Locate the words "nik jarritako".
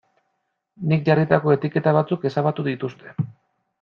0.93-1.53